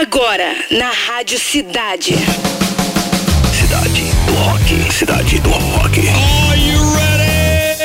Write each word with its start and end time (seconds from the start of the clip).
Agora, 0.00 0.56
na 0.70 0.90
Rádio 0.90 1.38
Cidade. 1.38 2.14
Cidade 3.52 4.02
do 4.26 4.32
Rock. 4.32 4.92
Cidade 4.94 5.38
do 5.40 5.50
Rock. 5.50 6.00
Are 6.08 6.58
you 6.58 6.80
ready? 6.94 7.76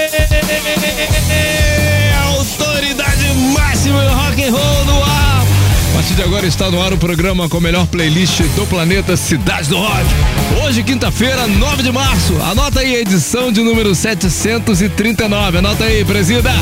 Autoridade 2.38 3.34
máxima 3.54 4.02
do 4.02 4.14
rock 4.16 4.44
and 4.46 4.52
roll 4.52 4.86
no 4.86 5.04
ar. 5.04 5.44
A 5.90 5.94
partir 5.94 6.14
de 6.14 6.24
agora 6.24 6.48
está 6.48 6.72
no 6.72 6.82
ar 6.82 6.94
o 6.94 6.98
programa 6.98 7.50
com 7.50 7.58
a 7.58 7.62
melhor 7.62 7.86
playlist 7.86 8.40
do 8.56 8.66
planeta 8.66 9.18
Cidade 9.18 9.68
do 9.68 9.78
Rock. 9.78 10.06
Hoje, 10.64 10.84
quinta-feira, 10.84 11.46
9 11.48 11.84
de 11.84 11.92
março. 11.92 12.34
Anota 12.44 12.80
aí 12.80 12.96
a 12.96 13.00
edição 13.02 13.52
de 13.52 13.62
número 13.62 13.94
739. 13.94 15.58
Anota 15.58 15.84
aí, 15.84 16.06
presida. 16.06 16.54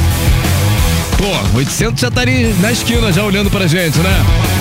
Pô, 1.16 1.58
800 1.60 2.02
já 2.02 2.08
estaria 2.08 2.56
na 2.56 2.72
esquina 2.72 3.14
já 3.14 3.24
olhando 3.24 3.52
pra 3.52 3.68
gente, 3.68 4.00
né? 4.00 4.53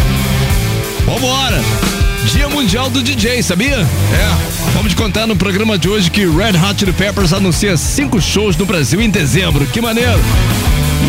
Vambora! 1.06 1.60
Dia 2.26 2.48
Mundial 2.48 2.88
do 2.88 3.02
DJ, 3.02 3.42
sabia? 3.42 3.76
É. 3.76 4.72
Vamos 4.74 4.92
te 4.92 4.96
contar 4.96 5.26
no 5.26 5.34
programa 5.34 5.76
de 5.76 5.88
hoje 5.88 6.10
que 6.10 6.24
Red 6.24 6.56
Hot 6.56 6.78
Chili 6.78 6.92
Peppers 6.92 7.32
anuncia 7.32 7.76
cinco 7.76 8.20
shows 8.20 8.56
no 8.56 8.64
Brasil 8.64 9.00
em 9.00 9.10
dezembro. 9.10 9.66
Que 9.66 9.80
maneiro! 9.80 10.20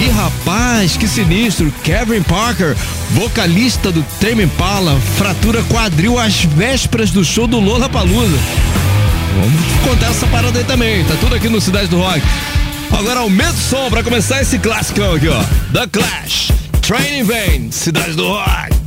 E 0.04 0.10
rapaz, 0.10 0.98
que 0.98 1.08
sinistro! 1.08 1.72
Kevin 1.84 2.24
Parker, 2.24 2.76
vocalista 3.12 3.92
do 3.92 4.04
Tame 4.20 4.44
Impala, 4.44 5.00
fratura 5.18 5.62
quadril 5.64 6.18
às 6.18 6.44
vésperas 6.44 7.12
do 7.12 7.24
show 7.24 7.46
do 7.46 7.60
Lola 7.60 7.88
Palusa. 7.88 8.38
Vamos 9.36 9.88
contar 9.88 10.10
essa 10.10 10.26
parada 10.28 10.58
aí 10.58 10.66
também. 10.66 11.04
Tá 11.06 11.16
tudo 11.20 11.36
aqui 11.36 11.48
no 11.48 11.62
Cidade 11.62 11.88
do 11.88 12.00
Rock. 12.00 12.22
Agora 12.92 13.22
aumenta 13.22 13.54
o 13.54 13.58
som 13.58 13.90
pra 13.90 14.04
começar 14.04 14.42
esse 14.42 14.58
classicão 14.60 15.14
aqui, 15.14 15.28
ó. 15.28 15.44
The 15.72 15.88
Clash, 15.92 16.52
Training 16.82 17.24
Vain, 17.24 17.72
Cidade 17.72 18.14
do 18.14 18.28
Rock. 18.28 18.83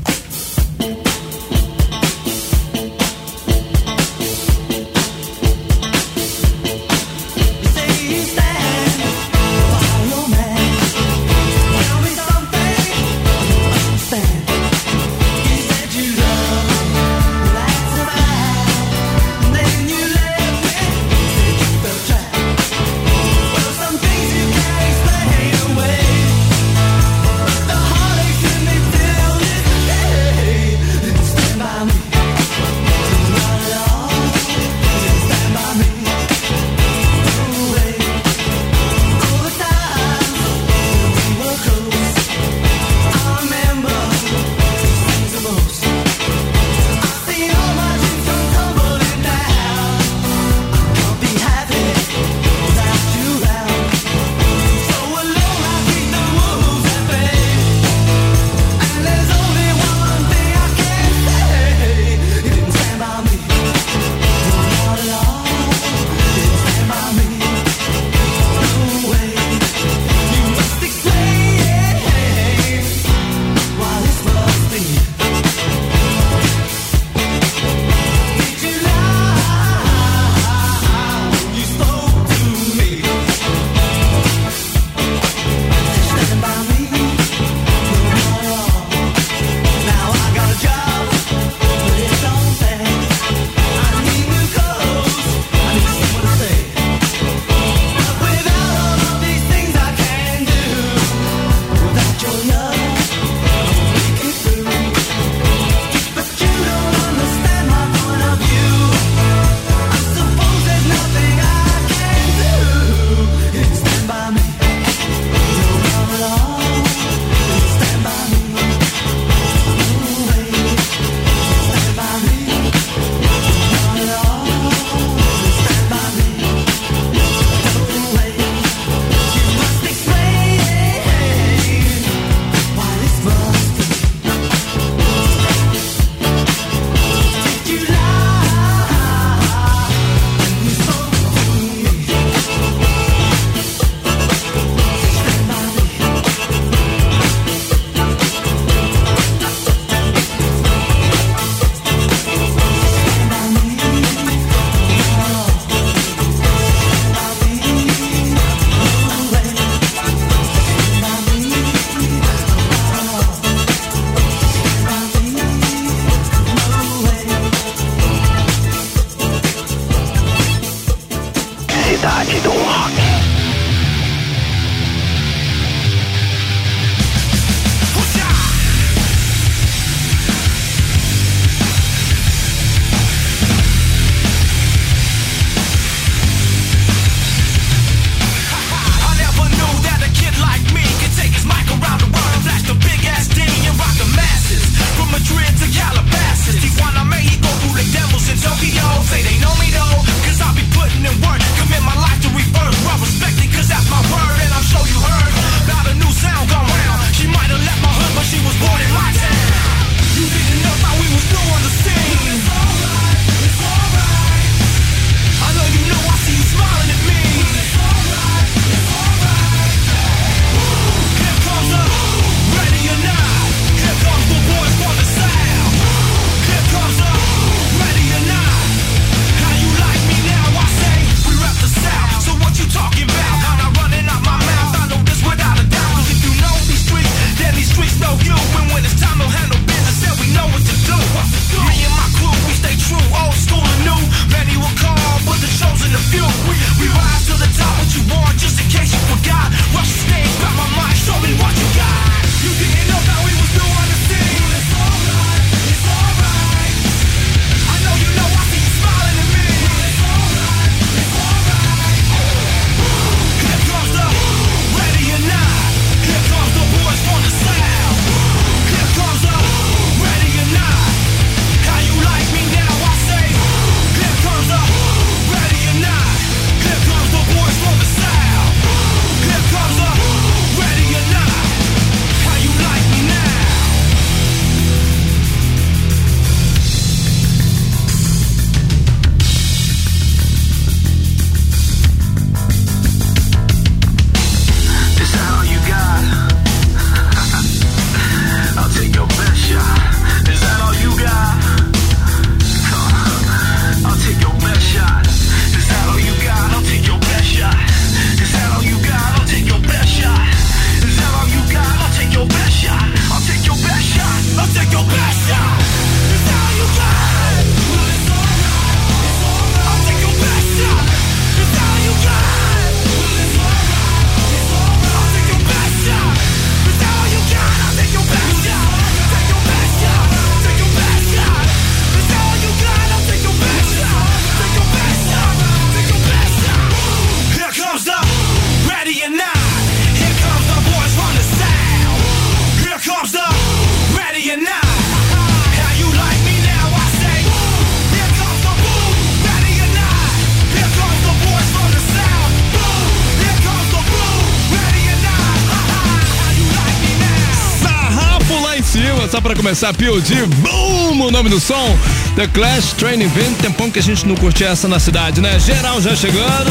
Começar, 359.47 359.73
POD, 359.75 360.27
boom, 360.41 361.07
o 361.07 361.11
nome 361.13 361.31
do 361.31 361.39
som. 361.39 361.79
The 362.17 362.27
Clash 362.27 362.73
Training 362.73 363.05
Event, 363.05 363.37
tempão 363.41 363.71
que 363.71 363.79
a 363.79 363.83
gente 363.83 364.05
não 364.05 364.17
curtia 364.17 364.49
essa 364.49 364.67
na 364.67 364.81
cidade, 364.81 365.21
né? 365.21 365.39
Geral 365.39 365.81
já 365.81 365.95
chegando, 365.95 366.51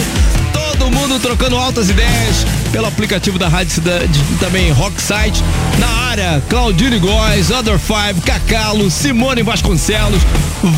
todo 0.54 0.90
mundo 0.90 1.20
trocando 1.20 1.58
altas 1.58 1.90
ideias 1.90 2.46
pelo 2.72 2.88
aplicativo 2.88 3.38
da 3.38 3.50
Rádio 3.50 3.74
Cidade 3.74 4.18
também 4.40 4.72
Rocksite. 4.72 5.44
Na 5.78 5.90
área, 6.10 6.42
Claudine 6.48 6.98
Góes, 6.98 7.52
Other 7.52 7.78
Five, 7.78 8.22
Cacalo, 8.22 8.90
Simone 8.90 9.44
Vasconcelos, 9.44 10.22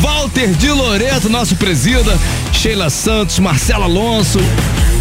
Walter 0.00 0.48
de 0.54 0.72
Loreto, 0.72 1.28
nosso 1.28 1.54
presida, 1.54 2.18
Sheila 2.52 2.90
Santos, 2.90 3.38
Marcelo 3.38 3.84
Alonso, 3.84 4.40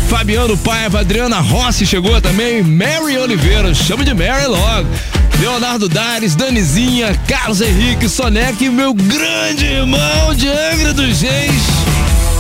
Fabiano 0.08 0.58
Paiva, 0.58 1.02
Adriana 1.02 1.40
Rossi 1.40 1.86
chegou 1.86 2.20
também, 2.22 2.64
Mary 2.64 3.18
Oliveira, 3.18 3.74
chama 3.74 4.06
de 4.06 4.14
Mary 4.14 4.46
logo. 4.48 4.88
Leonardo 5.40 5.90
Dares, 5.90 6.34
Danizinha, 6.34 7.14
Carlos 7.28 7.62
Henrique, 7.62 8.08
Soneca 8.08 8.64
e 8.64 8.70
meu 8.70 8.94
grande 8.94 9.66
irmão 9.66 10.34
de 10.34 10.48
Angra 10.48 10.94
dos 10.94 11.22
Reis, 11.22 11.62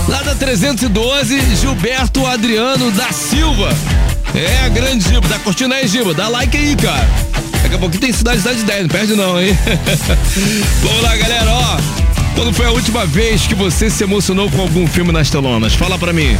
lá 0.07 0.23
da 0.23 0.33
312, 0.33 1.55
Gilberto 1.57 2.25
Adriano 2.25 2.89
da 2.91 3.11
Silva. 3.11 3.69
É, 4.33 4.69
grande 4.69 5.03
Giba, 5.03 5.27
tá 5.27 5.37
curtindo 5.39 5.73
aí, 5.73 5.87
Giba? 5.87 6.13
Dá 6.13 6.27
like 6.29 6.55
aí, 6.55 6.75
cara. 6.75 7.07
Daqui 7.63 7.75
a 7.75 7.79
pouquinho 7.79 8.01
tem 8.01 8.13
cidade, 8.13 8.39
cidade 8.39 8.63
10, 8.63 8.81
não 8.83 8.89
perde 8.89 9.15
não, 9.15 9.41
hein? 9.41 9.57
Vamos 10.81 11.01
lá, 11.03 11.15
galera, 11.17 11.51
ó. 11.51 12.06
Quando 12.37 12.53
foi 12.53 12.67
a 12.67 12.71
última 12.71 13.03
vez 13.03 13.47
que 13.47 13.55
você 13.55 13.89
se 13.89 14.03
emocionou 14.03 14.47
com 14.51 14.61
algum 14.61 14.85
filme 14.85 15.11
nas 15.11 15.27
telonas? 15.27 15.73
Fala 15.73 15.97
pra 15.97 16.13
mim. 16.13 16.37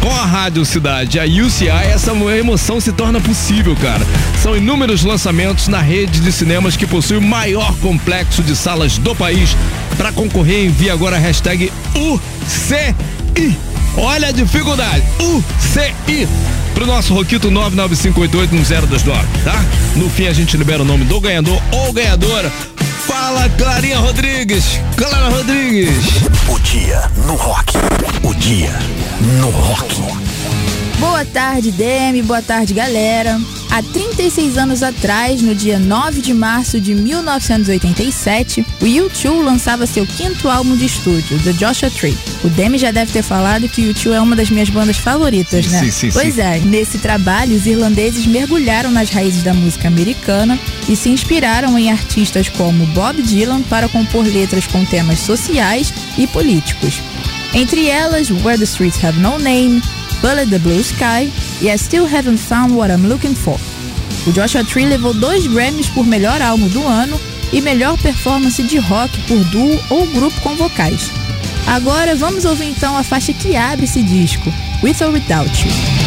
Com 0.00 0.14
a 0.14 0.24
Rádio 0.24 0.64
Cidade, 0.64 1.18
a 1.18 1.24
UCI, 1.24 1.66
essa 1.68 2.12
emoção 2.12 2.80
se 2.80 2.92
torna 2.92 3.20
possível, 3.20 3.74
cara. 3.74 4.06
São 4.40 4.56
inúmeros 4.56 5.02
lançamentos 5.02 5.66
na 5.66 5.80
rede 5.80 6.20
de 6.20 6.30
cinemas 6.30 6.76
que 6.76 6.86
possui 6.86 7.16
o 7.16 7.20
maior 7.20 7.76
complexo 7.78 8.44
de 8.44 8.54
salas 8.54 8.96
do 8.96 9.12
país. 9.12 9.56
Para 9.96 10.12
concorrer, 10.12 10.66
envie 10.66 10.88
agora 10.88 11.16
a 11.16 11.18
hashtag 11.18 11.72
UCI. 11.96 12.94
Olha 13.96 14.28
a 14.28 14.32
dificuldade. 14.32 15.02
UCI. 15.18 16.28
Pro 16.74 16.86
nosso 16.86 17.12
Roquito 17.12 17.50
995881029, 17.50 19.24
tá? 19.42 19.64
No 19.96 20.08
fim 20.08 20.28
a 20.28 20.32
gente 20.32 20.56
libera 20.56 20.82
o 20.82 20.84
nome 20.84 21.04
do 21.04 21.20
ganhador 21.20 21.60
ou 21.72 21.92
ganhadora. 21.92 22.52
Fala, 23.10 23.48
Clarinha 23.58 23.98
Rodrigues. 23.98 24.78
Clara 24.96 25.30
Rodrigues. 25.30 25.88
O 26.48 26.56
dia 26.60 27.10
no 27.26 27.34
rock. 27.34 27.72
O 28.22 28.32
dia 28.36 28.70
no 29.40 29.50
rock. 29.50 30.29
Boa 31.00 31.24
tarde, 31.24 31.72
Demi. 31.72 32.20
Boa 32.20 32.42
tarde, 32.42 32.74
galera. 32.74 33.40
Há 33.70 33.82
36 33.82 34.58
anos 34.58 34.82
atrás, 34.82 35.40
no 35.40 35.54
dia 35.54 35.78
9 35.78 36.20
de 36.20 36.34
março 36.34 36.78
de 36.78 36.94
1987, 36.94 38.60
o 38.60 38.84
U2 38.84 39.42
lançava 39.42 39.86
seu 39.86 40.04
quinto 40.04 40.46
álbum 40.46 40.76
de 40.76 40.84
estúdio, 40.84 41.38
The 41.42 41.54
Joshua 41.54 41.88
Tree. 41.88 42.18
O 42.44 42.48
Demi 42.50 42.76
já 42.76 42.90
deve 42.90 43.12
ter 43.12 43.22
falado 43.22 43.66
que 43.66 43.80
o 43.80 43.94
U2 43.94 44.12
é 44.12 44.20
uma 44.20 44.36
das 44.36 44.50
minhas 44.50 44.68
bandas 44.68 44.98
favoritas, 44.98 45.66
né? 45.68 45.78
Sim, 45.80 45.90
sim, 45.90 46.10
pois 46.12 46.34
sim. 46.34 46.42
é, 46.42 46.58
nesse 46.58 46.98
trabalho, 46.98 47.56
os 47.56 47.64
irlandeses 47.64 48.26
mergulharam 48.26 48.90
nas 48.90 49.08
raízes 49.08 49.42
da 49.42 49.54
música 49.54 49.88
americana 49.88 50.58
e 50.86 50.94
se 50.94 51.08
inspiraram 51.08 51.78
em 51.78 51.90
artistas 51.90 52.50
como 52.50 52.84
Bob 52.88 53.22
Dylan 53.22 53.62
para 53.62 53.88
compor 53.88 54.26
letras 54.26 54.66
com 54.66 54.84
temas 54.84 55.20
sociais 55.20 55.94
e 56.18 56.26
políticos. 56.26 57.00
Entre 57.54 57.88
elas, 57.88 58.30
Where 58.30 58.58
the 58.58 58.64
Streets 58.64 59.02
Have 59.02 59.18
No 59.18 59.38
Name, 59.38 59.80
Bullet 60.20 60.50
the 60.50 60.58
Blue 60.58 60.80
Sky 60.80 61.32
e 61.60 61.68
I 61.68 61.78
Still 61.78 62.06
Haven't 62.06 62.38
Found 62.38 62.74
What 62.74 62.92
I'm 62.92 63.06
Looking 63.08 63.34
For. 63.34 63.58
O 64.26 64.32
Joshua 64.32 64.64
Tree 64.64 64.86
levou 64.86 65.14
dois 65.14 65.46
Grammys 65.46 65.88
por 65.88 66.06
melhor 66.06 66.42
álbum 66.42 66.68
do 66.68 66.86
ano 66.86 67.18
e 67.52 67.60
melhor 67.60 67.96
performance 67.98 68.62
de 68.62 68.78
rock 68.78 69.18
por 69.22 69.42
duo 69.44 69.78
ou 69.88 70.06
grupo 70.08 70.38
com 70.42 70.54
vocais. 70.56 71.10
Agora 71.66 72.14
vamos 72.14 72.44
ouvir 72.44 72.66
então 72.66 72.96
a 72.96 73.02
faixa 73.02 73.32
que 73.32 73.56
abre 73.56 73.84
esse 73.84 74.02
disco, 74.02 74.52
With 74.82 74.96
or 75.02 75.12
Without 75.12 75.66
You. 75.66 75.99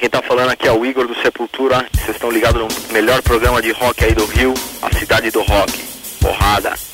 Quem 0.00 0.08
tá 0.08 0.22
falando 0.22 0.48
aqui 0.48 0.66
é 0.66 0.72
o 0.72 0.84
Igor 0.86 1.06
do 1.06 1.14
Sepultura. 1.14 1.86
Vocês 1.92 2.16
estão 2.16 2.30
ligados 2.30 2.58
no 2.62 2.92
melhor 2.92 3.20
programa 3.20 3.60
de 3.60 3.70
rock 3.70 4.02
aí 4.02 4.14
do 4.14 4.24
Rio, 4.24 4.54
a 4.80 4.90
cidade 4.98 5.30
do 5.30 5.42
rock. 5.42 5.78
Porrada. 6.22 6.89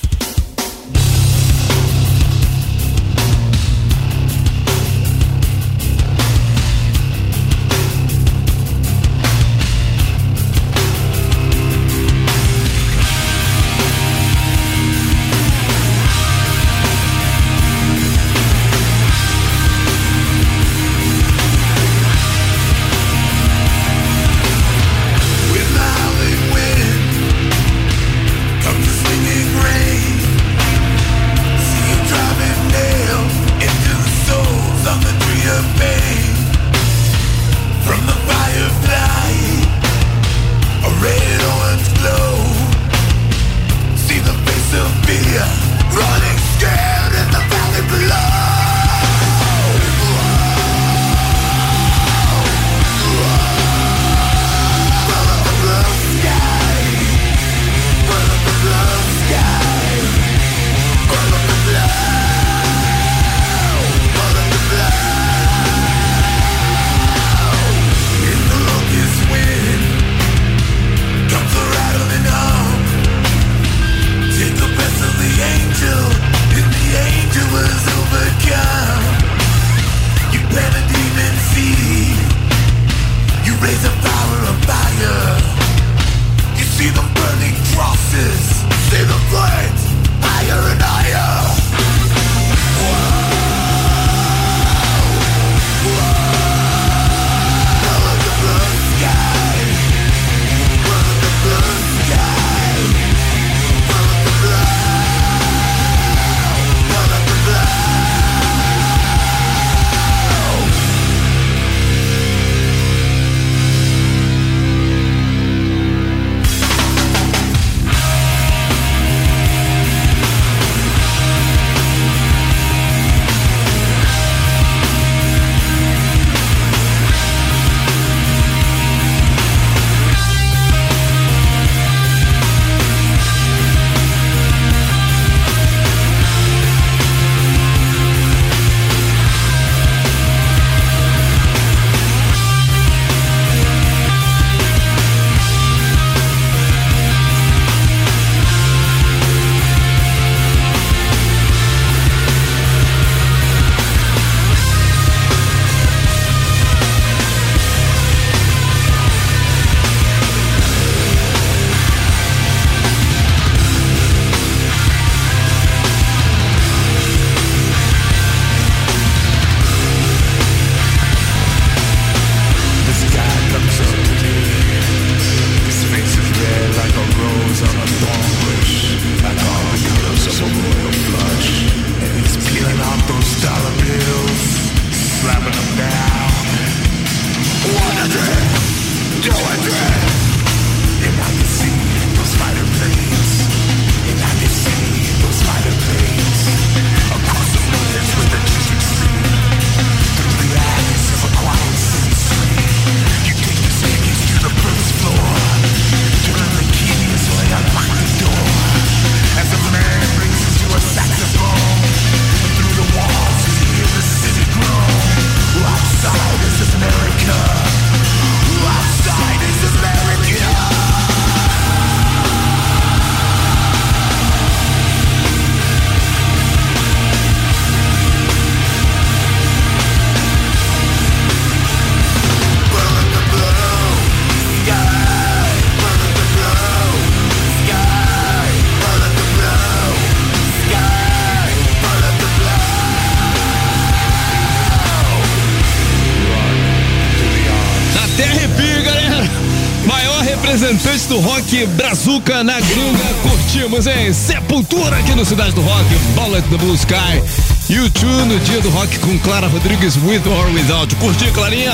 Do 251.08 251.20
rock 251.20 251.66
Brazuca 251.66 252.42
na 252.42 252.60
gringa. 252.60 253.04
Curtimos, 253.22 253.86
hein? 253.86 254.12
Sepultura 254.12 254.96
aqui 254.96 255.14
no 255.14 255.24
Cidade 255.24 255.52
do 255.52 255.60
Rock, 255.60 255.94
Bullet 256.14 256.48
the 256.48 256.56
Blue 256.56 256.74
Sky. 256.74 257.22
YouTube 257.68 258.24
no 258.26 258.38
dia 258.40 258.60
do 258.60 258.70
rock 258.70 258.98
com 258.98 259.18
Clara 259.20 259.46
Rodrigues, 259.46 259.96
With 259.96 260.22
or 260.26 260.46
Without. 260.52 260.94
Curtiu, 260.96 261.32
Clarinha? 261.32 261.72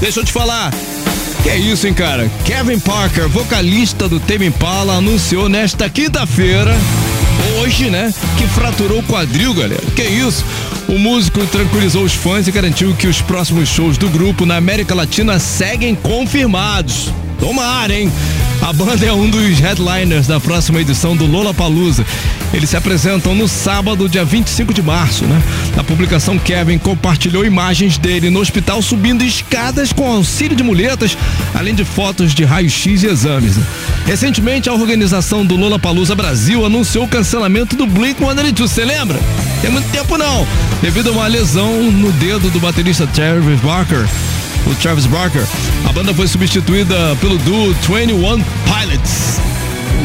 Deixa 0.00 0.20
eu 0.20 0.24
te 0.24 0.32
falar. 0.32 0.70
Que 1.42 1.50
é 1.50 1.56
isso, 1.56 1.86
hein, 1.86 1.94
cara? 1.94 2.30
Kevin 2.44 2.78
Parker, 2.78 3.28
vocalista 3.28 4.08
do 4.08 4.20
Tame 4.20 4.46
Impala, 4.46 4.96
anunciou 4.96 5.48
nesta 5.48 5.88
quinta-feira, 5.88 6.76
hoje, 7.58 7.90
né, 7.90 8.12
que 8.36 8.46
fraturou 8.48 8.98
o 8.98 9.02
quadril, 9.02 9.54
galera. 9.54 9.82
Que 9.96 10.02
isso? 10.02 10.44
O 10.88 10.98
músico 10.98 11.44
tranquilizou 11.46 12.04
os 12.04 12.14
fãs 12.14 12.46
e 12.46 12.52
garantiu 12.52 12.94
que 12.94 13.06
os 13.06 13.20
próximos 13.22 13.68
shows 13.68 13.96
do 13.96 14.08
grupo 14.08 14.44
na 14.44 14.56
América 14.56 14.94
Latina 14.94 15.38
seguem 15.38 15.94
confirmados. 15.94 17.10
Tomara, 17.42 17.92
hein? 17.92 18.08
A 18.62 18.72
banda 18.72 19.04
é 19.04 19.12
um 19.12 19.28
dos 19.28 19.58
headliners 19.58 20.28
da 20.28 20.38
próxima 20.38 20.80
edição 20.80 21.16
do 21.16 21.26
Lola 21.26 21.52
Palusa. 21.52 22.06
Eles 22.54 22.70
se 22.70 22.76
apresentam 22.76 23.34
no 23.34 23.48
sábado, 23.48 24.08
dia 24.08 24.24
25 24.24 24.72
de 24.72 24.80
março, 24.80 25.24
né? 25.24 25.42
Na 25.74 25.82
publicação, 25.82 26.38
Kevin 26.38 26.78
compartilhou 26.78 27.44
imagens 27.44 27.98
dele 27.98 28.30
no 28.30 28.38
hospital 28.38 28.80
subindo 28.80 29.24
escadas 29.24 29.92
com 29.92 30.06
auxílio 30.06 30.56
de 30.56 30.62
muletas, 30.62 31.18
além 31.52 31.74
de 31.74 31.84
fotos 31.84 32.32
de 32.32 32.44
raio-x 32.44 33.02
e 33.02 33.06
exames. 33.08 33.56
Né? 33.56 33.66
Recentemente, 34.06 34.68
a 34.68 34.72
organização 34.72 35.44
do 35.44 35.56
Lola 35.56 35.80
Palusa 35.80 36.14
Brasil 36.14 36.64
anunciou 36.64 37.06
o 37.06 37.08
cancelamento 37.08 37.74
do 37.74 37.88
Blink 37.88 38.20
182. 38.20 38.70
Você 38.70 38.84
lembra? 38.84 39.18
Tem 39.60 39.68
muito 39.68 39.90
tempo 39.90 40.16
não. 40.16 40.46
Devido 40.80 41.08
a 41.08 41.12
uma 41.12 41.26
lesão 41.26 41.90
no 41.90 42.12
dedo 42.12 42.48
do 42.50 42.60
baterista 42.60 43.04
Travis 43.08 43.58
Barker 43.58 44.08
o 44.66 44.74
Travis 44.76 45.06
Barker. 45.06 45.46
A 45.88 45.92
banda 45.92 46.14
foi 46.14 46.26
substituída 46.26 47.16
pelo 47.20 47.38
duo 47.38 47.74
21 47.74 48.42
Pilots. 48.64 49.40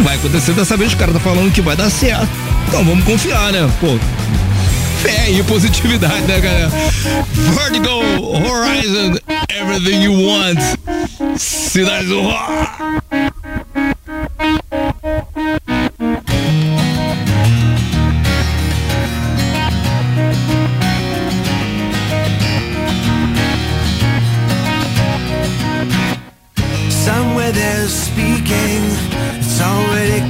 Vai 0.03 0.15
acontecer 0.15 0.53
dessa 0.53 0.77
vez, 0.77 0.93
o 0.93 0.97
cara 0.97 1.11
tá 1.11 1.19
falando 1.19 1.51
que 1.51 1.61
vai 1.61 1.75
dar 1.75 1.89
certo. 1.89 2.27
Então 2.67 2.83
vamos 2.83 3.03
confiar, 3.05 3.51
né? 3.51 3.69
Pô, 3.79 3.97
fé 5.01 5.29
e 5.31 5.41
positividade, 5.43 6.21
né, 6.21 6.39
galera? 6.39 6.71
Vertigo 7.33 7.87
Horizon, 7.89 9.17
Everything 9.49 10.03
You 10.03 10.21
Want. 10.21 10.59
Cidades 11.37 12.09
do 12.09 12.21
Rock. 12.21 13.26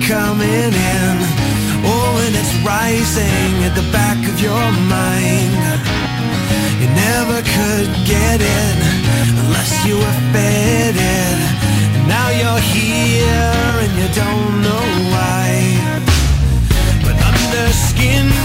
coming 0.08 0.72
in. 0.72 1.16
Oh, 1.84 2.24
and 2.24 2.34
it's 2.34 2.56
rising 2.64 3.52
at 3.68 3.76
the 3.76 3.84
back 3.92 4.18
of 4.32 4.40
your 4.40 4.66
mind 4.88 5.52
You 6.80 6.88
never 6.96 7.38
could 7.44 7.90
get 8.08 8.40
it 8.40 8.78
unless 9.42 9.86
you 9.86 9.96
were 9.96 10.18
fed 10.32 10.96
it 10.96 11.40
Now 12.08 12.30
you're 12.40 12.64
here 12.76 13.68
and 13.84 13.94
you 14.00 14.08
don't 14.16 14.62
know 14.66 14.86
why. 15.12 15.52
But 17.04 17.16
under 17.30 17.68
skin 17.74 18.37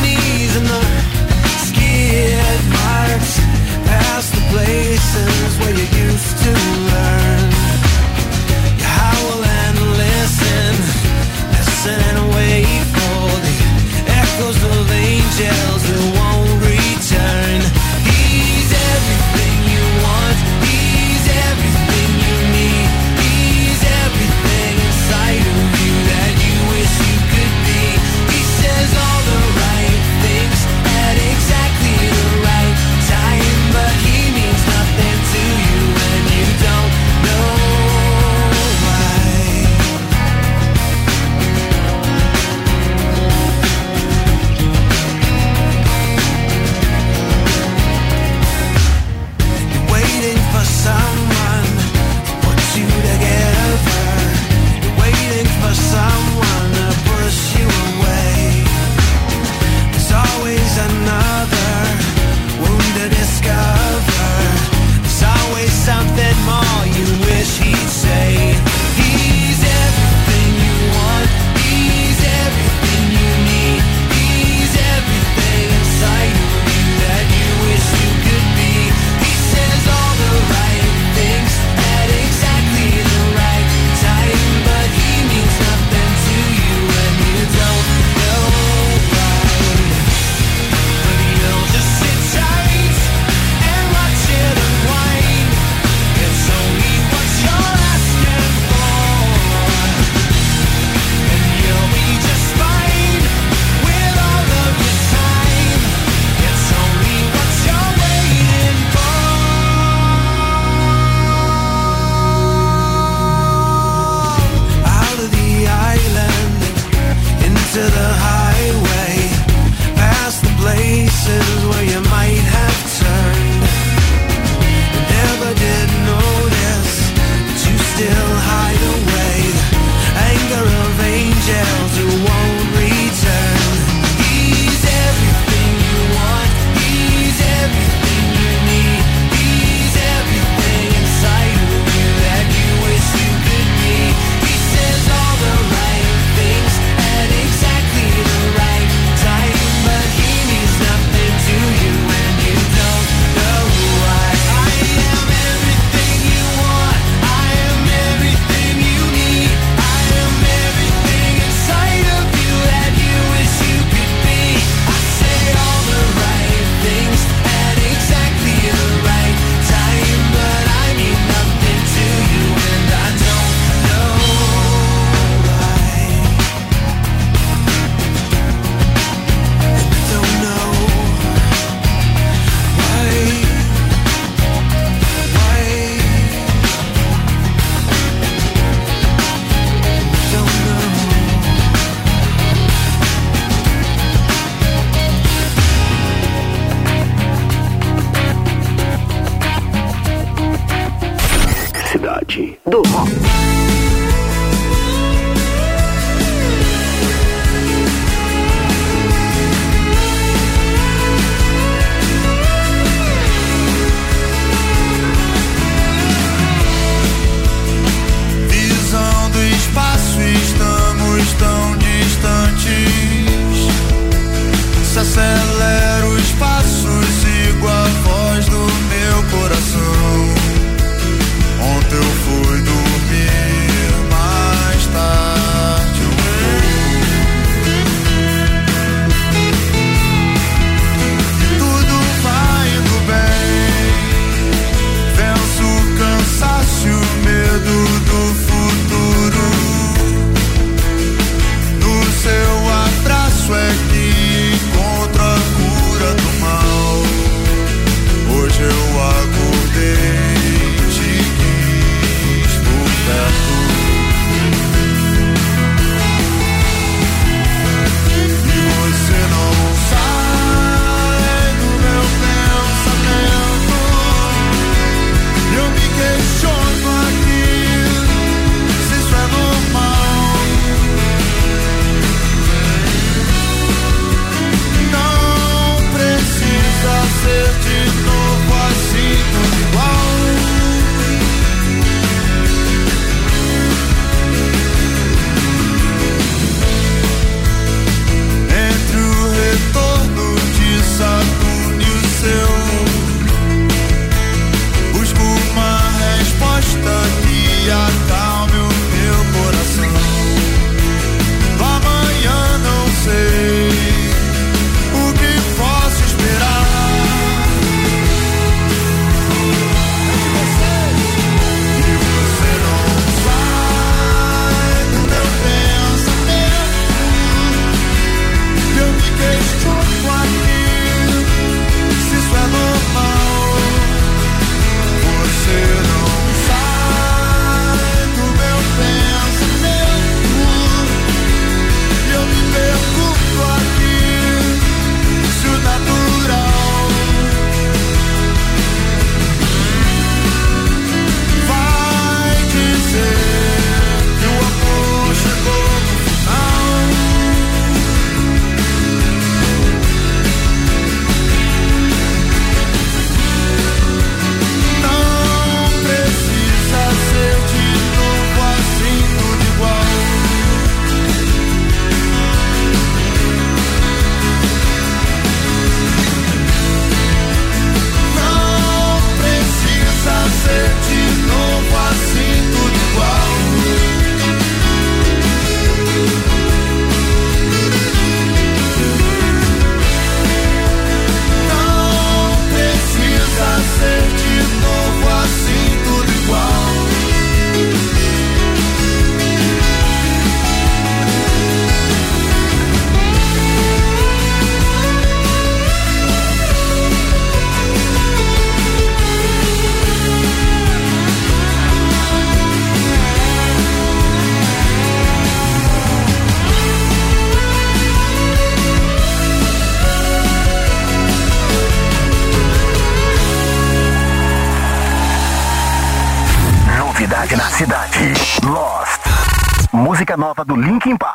nova 430.23 430.45
do 430.45 430.55
Linkin 430.55 430.97
Park. 430.97 431.12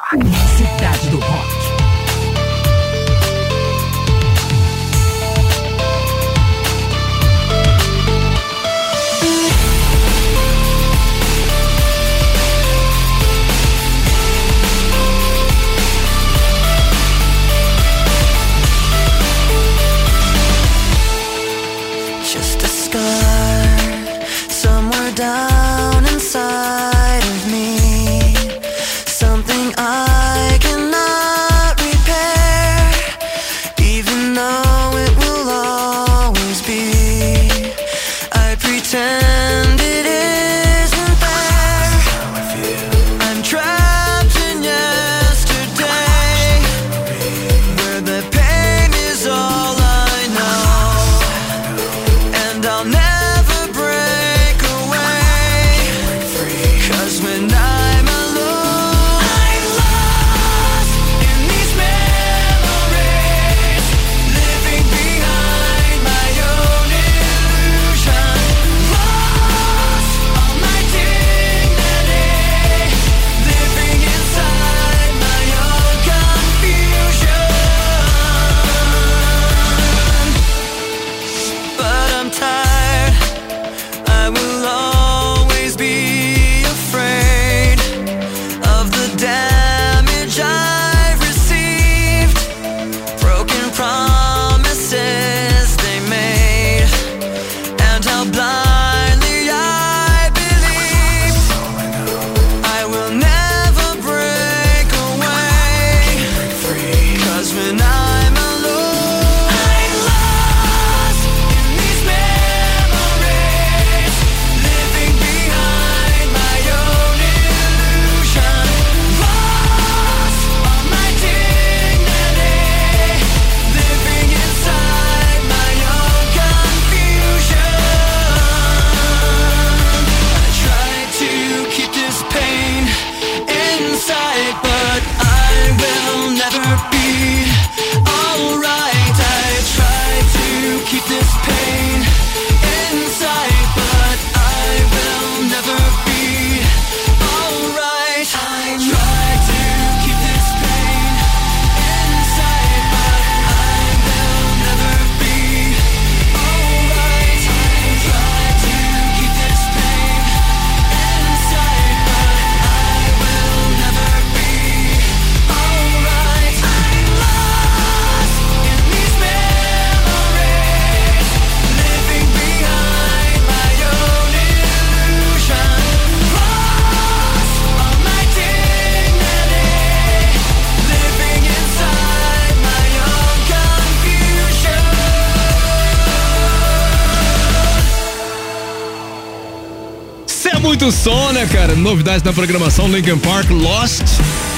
Muito 190.79 190.91
som, 190.91 191.31
né, 191.31 191.47
cara? 191.47 191.73
Novidades 191.75 192.21
na 192.21 192.31
programação 192.31 192.87
Linkin 192.87 193.17
Park 193.17 193.49
Lost. 193.49 194.03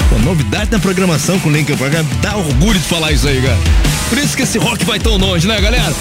Pô, 0.10 0.20
novidade 0.20 0.70
na 0.70 0.78
programação 0.78 1.40
com 1.40 1.50
Linkin 1.50 1.78
Park. 1.78 1.94
Dá 2.22 2.36
orgulho 2.36 2.78
de 2.78 2.86
falar 2.86 3.14
isso 3.14 3.26
aí, 3.26 3.42
cara. 3.42 3.58
Por 4.10 4.18
isso 4.18 4.36
que 4.36 4.44
esse 4.44 4.58
rock 4.58 4.84
vai 4.84 5.00
tão 5.00 5.16
longe, 5.16 5.48
né, 5.48 5.62
galera? 5.62 5.94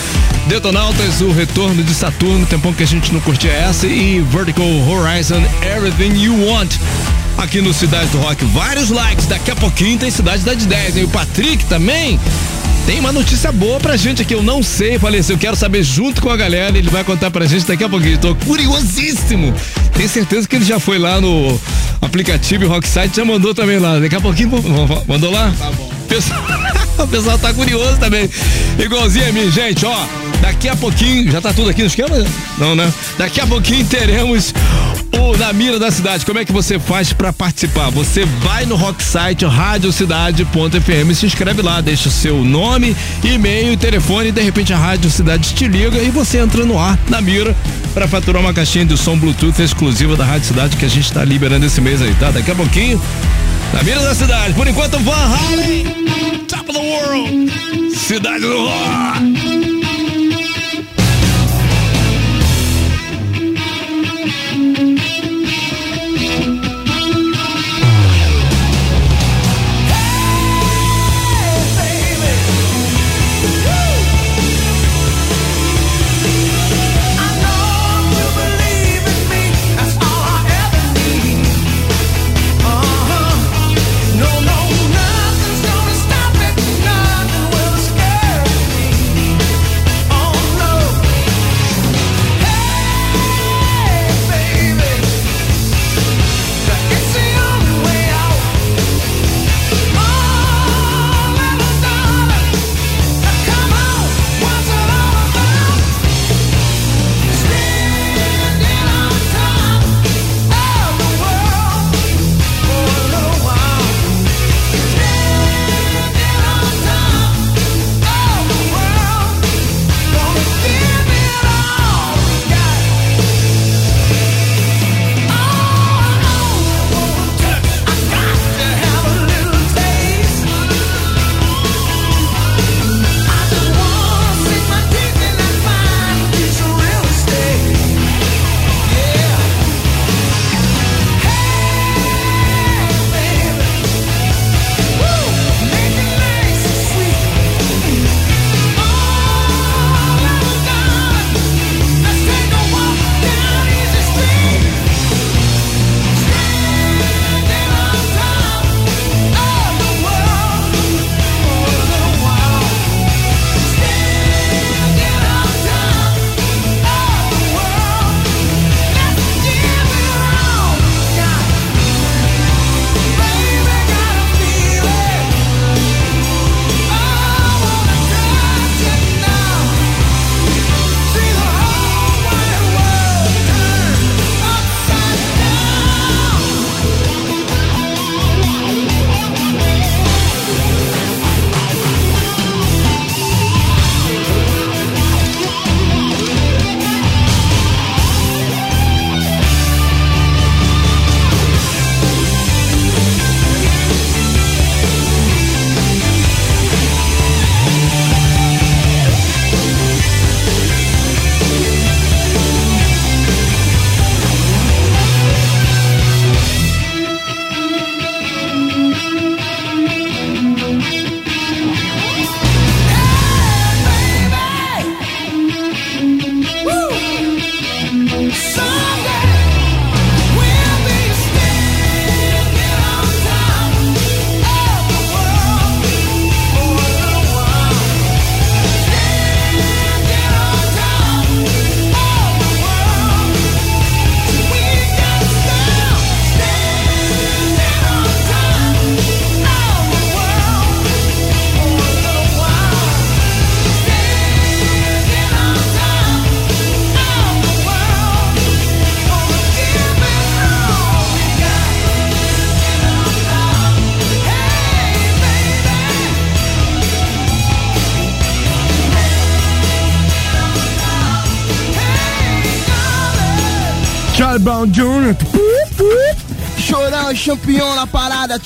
Detonautas, 0.48 1.20
o 1.20 1.30
retorno 1.30 1.84
de 1.84 1.94
Saturno, 1.94 2.44
tempão 2.46 2.72
que 2.72 2.82
a 2.82 2.86
gente 2.86 3.12
não 3.12 3.20
curtia 3.20 3.52
essa. 3.52 3.86
E 3.86 4.18
Vertical 4.18 4.66
Horizon, 4.88 5.40
Everything 5.62 6.20
You 6.20 6.48
Want. 6.48 6.74
Aqui 7.36 7.60
no 7.60 7.72
Cidade 7.72 8.08
do 8.08 8.18
Rock, 8.18 8.44
vários 8.46 8.90
likes. 8.90 9.26
Daqui 9.26 9.52
a 9.52 9.56
pouquinho 9.56 10.00
tem 10.00 10.10
Cidade 10.10 10.42
da 10.42 10.52
10. 10.52 10.96
E 10.96 11.04
o 11.04 11.08
Patrick 11.08 11.64
também 11.66 12.18
tem 12.88 13.00
uma 13.00 13.12
notícia 13.12 13.52
boa 13.52 13.78
pra 13.78 13.98
gente 13.98 14.22
aqui, 14.22 14.32
eu 14.32 14.42
não 14.42 14.62
sei, 14.62 14.98
falei 14.98 15.20
assim, 15.20 15.34
eu 15.34 15.38
quero 15.38 15.54
saber 15.54 15.82
junto 15.82 16.22
com 16.22 16.30
a 16.30 16.36
galera, 16.38 16.78
ele 16.78 16.88
vai 16.88 17.04
contar 17.04 17.30
pra 17.30 17.44
gente 17.44 17.66
daqui 17.66 17.84
a 17.84 17.88
pouquinho. 17.88 18.16
Tô 18.16 18.34
curiosíssimo. 18.34 19.54
Tenho 19.92 20.08
certeza 20.08 20.48
que 20.48 20.56
ele 20.56 20.64
já 20.64 20.80
foi 20.80 20.98
lá 20.98 21.20
no 21.20 21.60
aplicativo 22.00 22.66
Rocksite, 22.66 23.14
já 23.14 23.26
mandou 23.26 23.54
também 23.54 23.78
lá. 23.78 23.98
Daqui 23.98 24.16
a 24.16 24.20
pouquinho 24.22 24.50
mandou 25.06 25.30
lá? 25.30 25.52
Tá 25.58 25.70
bom. 25.72 25.92
Pessoal, 26.08 26.42
o 27.04 27.06
pessoal 27.06 27.38
tá 27.38 27.52
curioso 27.52 27.98
também. 27.98 28.26
Igualzinho 28.78 29.28
a 29.28 29.32
mim, 29.32 29.50
gente, 29.50 29.84
ó. 29.84 30.06
Daqui 30.40 30.70
a 30.70 30.74
pouquinho, 30.74 31.30
já 31.30 31.42
tá 31.42 31.52
tudo 31.52 31.68
aqui 31.68 31.82
no 31.82 31.88
esquema? 31.88 32.24
Não, 32.56 32.74
né? 32.74 32.90
Daqui 33.18 33.38
a 33.38 33.46
pouquinho 33.46 33.84
teremos 33.84 34.54
o 35.12 35.36
Na 35.36 35.52
Mira 35.52 35.78
da 35.78 35.90
Cidade. 35.90 36.24
Como 36.24 36.38
é 36.38 36.44
que 36.44 36.52
você 36.52 36.78
faz 36.78 37.12
para 37.12 37.32
participar? 37.32 37.90
Você 37.90 38.24
vai 38.24 38.66
no 38.66 38.76
rocksite 38.76 39.44
radiocidade.fm, 39.44 41.14
se 41.14 41.26
inscreve 41.26 41.62
lá, 41.62 41.80
deixa 41.80 42.08
o 42.08 42.12
seu 42.12 42.42
nome, 42.44 42.96
e-mail, 43.22 43.76
telefone, 43.76 44.28
e 44.28 44.32
de 44.32 44.42
repente 44.42 44.72
a 44.72 44.76
Rádio 44.76 45.10
Cidade 45.10 45.54
te 45.54 45.68
liga 45.68 45.98
e 45.98 46.10
você 46.10 46.38
entra 46.38 46.64
no 46.64 46.78
ar, 46.78 46.98
na 47.08 47.20
mira, 47.20 47.56
para 47.94 48.06
faturar 48.08 48.42
uma 48.42 48.52
caixinha 48.52 48.84
de 48.84 48.96
som 48.96 49.16
Bluetooth 49.16 49.60
exclusiva 49.60 50.16
da 50.16 50.24
Rádio 50.24 50.48
Cidade 50.48 50.76
que 50.76 50.84
a 50.84 50.88
gente 50.88 51.04
está 51.04 51.24
liberando 51.24 51.66
esse 51.66 51.80
mês 51.80 52.02
aí, 52.02 52.14
tá? 52.14 52.30
Daqui 52.30 52.50
a 52.50 52.54
pouquinho, 52.54 53.00
na 53.72 53.82
mira 53.82 54.00
da 54.00 54.14
cidade. 54.14 54.54
Por 54.54 54.66
enquanto, 54.66 54.98
Van 54.98 55.12
Halen, 55.12 55.84
Top 56.46 56.70
of 56.70 56.78
the 56.78 56.84
World, 56.84 57.96
Cidade 57.96 58.40
do 58.40 58.66
Rock. 58.66 59.57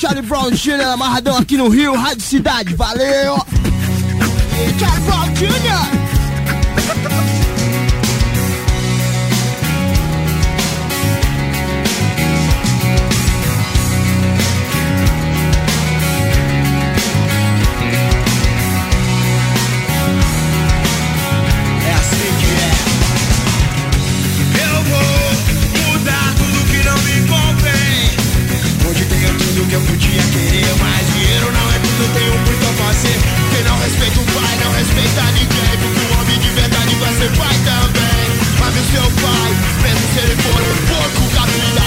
Charlie 0.02 0.22
Brown 0.22 0.50
Jr. 0.50 0.82
amarradão 0.94 1.36
aqui 1.36 1.56
no 1.56 1.68
Rio, 1.68 1.94
Rádio 1.94 2.22
Cidade, 2.22 2.74
valeu! 2.74 3.36
Que 29.72 29.76
eu 29.76 29.80
podia 29.80 30.22
querer 30.22 30.74
Mas 30.80 31.06
dinheiro 31.14 31.50
não 31.50 31.72
é 31.72 31.78
tudo, 31.78 32.12
tenho 32.12 32.36
muito 32.44 32.64
a 32.68 32.72
fazer. 32.84 33.18
Quem 33.50 33.64
não 33.64 33.78
respeita 33.78 34.20
o 34.20 34.24
pai, 34.26 34.54
não 34.62 34.72
respeita 34.72 35.22
ninguém. 35.32 35.74
Porque 35.80 36.00
o 36.00 36.20
homem 36.20 36.38
de 36.40 36.48
verdade 36.50 36.94
vai 36.96 37.12
ser 37.14 37.30
pai 37.38 37.56
também. 37.64 38.28
Mas 38.60 38.74
o 38.76 38.84
seu 38.92 39.10
pai, 39.24 39.50
mesmo 39.80 40.06
se 40.12 40.18
ele 40.20 40.36
for 40.42 40.60
um 40.60 40.76
porco 40.92 41.22
capitalista 41.34 41.81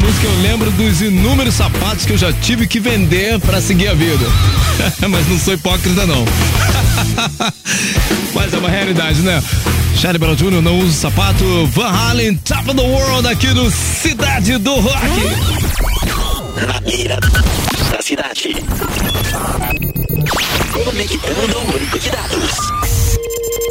música, 0.00 0.26
eu 0.26 0.42
lembro 0.42 0.70
dos 0.72 1.00
inúmeros 1.02 1.54
sapatos 1.54 2.04
que 2.04 2.12
eu 2.12 2.18
já 2.18 2.32
tive 2.32 2.66
que 2.66 2.80
vender 2.80 3.38
pra 3.40 3.60
seguir 3.60 3.88
a 3.88 3.94
vida. 3.94 4.24
Mas 5.08 5.28
não 5.28 5.38
sou 5.38 5.54
hipócrita, 5.54 6.06
não. 6.06 6.24
Mas 8.34 8.52
é 8.52 8.58
uma 8.58 8.68
realidade, 8.68 9.20
né? 9.20 9.42
Charlie 9.96 10.18
Brown 10.18 10.34
Jr. 10.34 10.62
não 10.62 10.78
usa 10.78 10.92
sapato. 10.92 11.66
Van 11.66 11.90
Halen, 11.90 12.36
Top 12.38 12.70
of 12.70 12.74
the 12.74 12.82
World 12.82 13.28
aqui 13.28 13.48
no 13.48 13.70
Cidade 13.70 14.56
do 14.58 14.74
Rock. 14.76 15.06
Na 16.66 16.80
mira 16.80 17.18
da 17.90 18.02
cidade. 18.02 18.54
Conectando 20.72 21.58
o 21.58 21.64
banco 21.72 21.98
de 21.98 22.10
dados. 22.10 22.56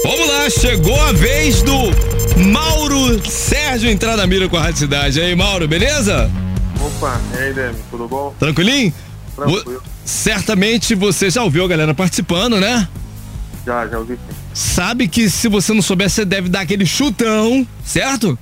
Vamos 0.04 0.28
lá, 0.28 0.50
chegou 0.50 1.02
a 1.02 1.12
vez 1.12 1.62
do 1.64 2.19
Mauro 2.38 3.20
Sérgio 3.30 3.90
entrar 3.90 4.16
na 4.16 4.26
mira 4.28 4.48
com 4.48 4.58
a 4.58 4.62
Rádio 4.62 4.80
Cidade. 4.80 5.20
E 5.20 5.22
aí, 5.22 5.36
Mauro, 5.36 5.68
beleza? 5.68 6.30
Opa, 6.80 7.20
e 7.34 7.38
aí, 7.38 7.54
Demi, 7.54 7.76
tudo 7.92 8.08
bom? 8.08 8.34
Tranquilinho? 8.40 8.94
Tranquilo. 9.36 9.64
Vo- 9.66 9.82
Certamente 10.06 10.96
você 10.96 11.30
já 11.30 11.44
ouviu 11.44 11.64
a 11.66 11.68
galera 11.68 11.94
participando, 11.94 12.60
né? 12.60 12.88
Já, 13.66 13.88
já 13.88 14.00
ouvi 14.00 14.14
sim. 14.16 14.36
Sabe 14.54 15.08
que 15.08 15.30
se 15.30 15.48
você 15.48 15.74
não 15.74 15.82
souber, 15.82 16.10
você 16.10 16.26
deve 16.26 16.50
dar 16.50 16.62
aquele 16.62 16.86
chutão, 16.86 17.68
certo? 17.84 18.38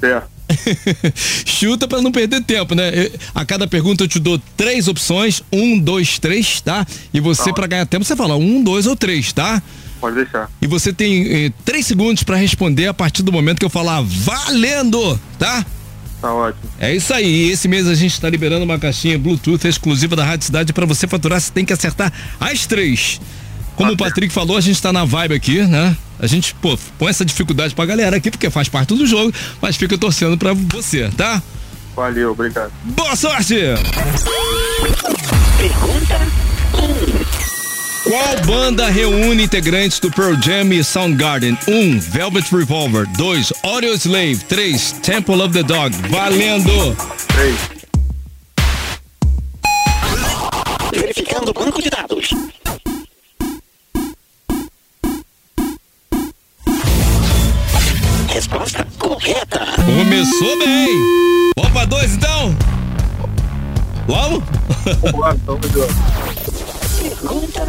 Certo. 0.00 0.30
Chuta 1.44 1.86
pra 1.88 2.00
não 2.00 2.10
perder 2.12 2.42
tempo, 2.42 2.74
né? 2.74 2.90
Eu- 2.94 3.12
A 3.34 3.44
cada 3.44 3.66
pergunta 3.66 4.04
eu 4.04 4.08
te 4.08 4.18
dou 4.18 4.40
três 4.56 4.88
opções, 4.88 5.42
um, 5.52 5.78
dois, 5.78 6.18
três, 6.18 6.60
tá? 6.60 6.86
E 7.12 7.20
você, 7.20 7.50
Tá. 7.50 7.52
pra 7.54 7.66
ganhar 7.66 7.86
tempo, 7.86 8.04
você 8.04 8.16
fala 8.16 8.36
um, 8.36 8.62
dois 8.62 8.86
ou 8.86 8.96
três, 8.96 9.32
tá? 9.32 9.62
Pode 10.02 10.16
deixar. 10.16 10.50
E 10.60 10.66
você 10.66 10.92
tem 10.92 11.46
eh, 11.46 11.52
três 11.64 11.86
segundos 11.86 12.24
pra 12.24 12.34
responder 12.34 12.88
a 12.88 12.92
partir 12.92 13.22
do 13.22 13.30
momento 13.30 13.60
que 13.60 13.64
eu 13.64 13.70
falar 13.70 14.02
valendo, 14.02 15.16
tá? 15.38 15.64
Tá 16.20 16.34
ótimo. 16.34 16.64
É 16.80 16.92
isso 16.92 17.14
aí. 17.14 17.24
E 17.24 17.50
esse 17.52 17.68
mês 17.68 17.86
a 17.86 17.94
gente 17.94 18.20
tá 18.20 18.28
liberando 18.28 18.64
uma 18.64 18.80
caixinha 18.80 19.16
Bluetooth 19.16 19.64
exclusiva 19.64 20.16
da 20.16 20.24
Rádio 20.24 20.46
Cidade 20.46 20.72
pra 20.72 20.84
você 20.84 21.06
faturar. 21.06 21.40
Você 21.40 21.52
tem 21.52 21.64
que 21.64 21.72
acertar 21.72 22.12
as 22.40 22.66
três. 22.66 23.20
Como 23.76 23.92
o 23.92 23.96
Patrick 23.96 24.34
falou, 24.34 24.56
a 24.56 24.60
gente 24.60 24.82
tá 24.82 24.92
na 24.92 25.04
vibe 25.04 25.34
aqui, 25.34 25.62
né? 25.62 25.96
A 26.18 26.26
gente, 26.26 26.52
pô, 26.56 26.76
põe 26.98 27.10
essa 27.10 27.24
dificuldade 27.24 27.72
pra 27.72 27.86
galera 27.86 28.16
aqui, 28.16 28.28
porque 28.28 28.50
faz 28.50 28.68
parte 28.68 28.94
do 28.96 29.06
jogo, 29.06 29.32
mas 29.60 29.76
fica 29.76 29.96
torcendo 29.96 30.36
pra 30.36 30.52
você, 30.52 31.08
tá? 31.16 31.40
Valeu, 31.94 32.32
obrigado. 32.32 32.72
Boa 32.82 33.14
sorte! 33.14 33.54
Pergunta 35.58 37.41
Qual 38.02 38.36
banda 38.46 38.88
reúne 38.88 39.44
integrantes 39.44 40.00
do 40.00 40.10
Pearl 40.10 40.34
Jam 40.40 40.72
e 40.72 40.82
Soundgarden? 40.82 41.56
1. 41.68 41.72
Um, 41.72 42.00
Velvet 42.00 42.54
Revolver. 42.54 43.06
2. 43.16 43.52
Audio 43.62 43.94
Slave. 43.94 44.38
3. 44.48 44.92
Temple 45.02 45.40
of 45.40 45.52
the 45.52 45.62
Dog. 45.62 45.94
Valendo! 46.08 46.96
Três. 47.28 47.82
verificando 50.92 51.50
o 51.50 51.54
banco 51.54 51.82
de 51.82 51.90
dados. 51.90 52.30
Resposta 58.28 58.86
correta. 58.98 59.60
Começou 59.84 60.58
bem! 60.58 60.88
Vamos 61.56 61.72
pra 61.72 61.84
dois 61.84 62.14
então? 62.14 62.56
Vamos? 64.06 64.44
Vamos 65.00 65.20
lá, 65.20 65.34
então, 65.34 65.58
melhor. 65.58 65.88
Pergunta 67.02 67.66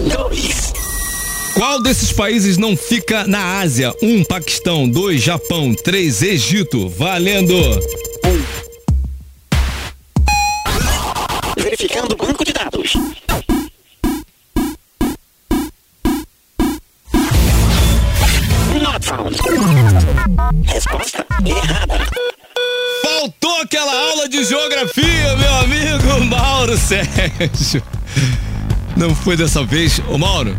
2. 0.00 0.72
Qual 1.52 1.82
desses 1.82 2.10
países 2.10 2.56
não 2.56 2.74
fica 2.74 3.26
na 3.26 3.58
Ásia? 3.60 3.94
1. 4.02 4.06
Um, 4.06 4.24
Paquistão. 4.24 4.88
2. 4.88 5.22
Japão. 5.22 5.74
3. 5.74 6.22
Egito. 6.22 6.88
Valendo! 6.88 7.54
Verificando 11.58 12.12
o 12.12 12.16
banco 12.16 12.42
banco 12.42 12.44
de 12.46 12.52
dados. 12.54 12.94
Not 18.80 19.04
found. 19.04 19.36
Resposta 20.64 21.26
errada. 21.44 22.06
Faltou 23.02 23.60
aquela 23.60 23.92
aula 23.92 24.28
de 24.30 24.42
geografia, 24.44 25.36
meu 25.36 25.54
amigo 25.56 26.24
Mauro 26.24 26.78
Sérgio. 26.78 27.82
Não 28.96 29.14
foi 29.14 29.36
dessa 29.36 29.64
vez. 29.64 30.00
Ô 30.08 30.18
Mauro, 30.18 30.56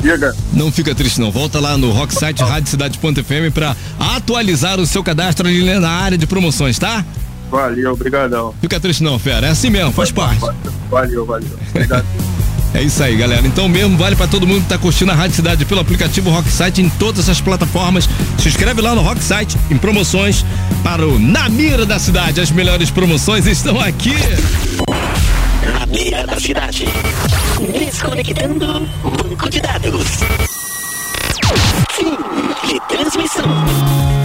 Diga. 0.00 0.34
não 0.52 0.70
fica 0.72 0.94
triste 0.94 1.20
não. 1.20 1.30
Volta 1.30 1.60
lá 1.60 1.76
no 1.76 1.90
Rocksite 1.90 2.42
Rádio 2.42 2.70
Cidade.fm 2.70 3.52
pra 3.52 3.76
atualizar 3.98 4.80
o 4.80 4.86
seu 4.86 5.02
cadastro 5.02 5.46
ali 5.46 5.78
na 5.78 5.90
área 5.90 6.18
de 6.18 6.26
promoções, 6.26 6.78
tá? 6.78 7.04
Valeu, 7.50 7.92
obrigadão. 7.92 8.54
Fica 8.60 8.78
triste 8.78 9.02
não, 9.02 9.18
fera. 9.18 9.48
É 9.48 9.50
assim 9.50 9.70
mesmo, 9.70 9.92
faz 9.92 10.10
parte. 10.12 10.40
Valeu, 10.88 11.26
valeu. 11.26 11.50
Obrigado. 11.70 12.06
É 12.72 12.82
isso 12.82 13.02
aí, 13.02 13.16
galera. 13.16 13.44
Então 13.44 13.68
mesmo 13.68 13.96
vale 13.98 14.14
pra 14.14 14.28
todo 14.28 14.46
mundo 14.46 14.62
que 14.62 14.68
tá 14.68 14.78
curtindo 14.78 15.10
a 15.10 15.14
Rádio 15.16 15.34
Cidade 15.34 15.64
pelo 15.64 15.80
aplicativo 15.80 16.30
Rocksite 16.30 16.80
em 16.80 16.88
todas 16.88 17.28
as 17.28 17.40
plataformas. 17.40 18.08
Se 18.38 18.48
inscreve 18.48 18.80
lá 18.80 18.94
no 18.94 19.02
Rocksite 19.02 19.58
em 19.70 19.76
promoções 19.76 20.44
para 20.84 21.04
o 21.04 21.18
Na 21.18 21.48
Mira 21.48 21.84
da 21.84 21.98
Cidade. 21.98 22.40
As 22.40 22.52
melhores 22.52 22.88
promoções 22.88 23.46
estão 23.46 23.80
aqui. 23.80 24.14
Beira 25.90 26.24
da 26.24 26.38
cidade. 26.38 26.84
Desconectando 27.72 28.88
banco 29.02 29.50
de 29.50 29.60
dados. 29.60 30.20
Fim 31.90 32.16
de 32.68 32.80
transmissão. 32.88 34.19